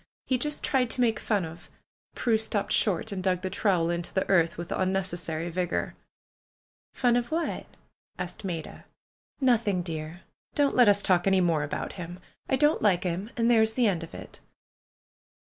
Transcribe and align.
He 0.25 0.39
just 0.39 0.63
tried 0.63 0.89
to 0.89 1.01
make 1.01 1.19
fun 1.19 1.45
of" 1.45 1.69
Prue 2.15 2.39
stopped 2.39 2.71
short, 2.71 3.11
and 3.11 3.21
dug 3.23 3.41
the 3.43 3.51
trowel 3.51 3.91
into 3.91 4.11
the 4.11 4.27
earth 4.29 4.57
with 4.57 4.71
unnecessary 4.71 5.51
vigor. 5.51 5.93
"Fun 6.91 7.15
of 7.15 7.29
what?" 7.29 7.67
asked 8.17 8.43
Maida. 8.43 8.85
"Nothing, 9.39 9.83
dear. 9.83 10.21
Don't 10.55 10.75
let 10.75 10.89
us 10.89 11.03
talk 11.03 11.27
any 11.27 11.39
more 11.39 11.61
about 11.61 11.93
him. 11.93 12.19
I 12.49 12.55
don't 12.55 12.81
like 12.81 13.03
him, 13.03 13.29
and 13.37 13.51
there 13.51 13.61
is 13.61 13.73
the 13.73 13.85
end 13.85 14.01
of 14.01 14.15
it." 14.15 14.39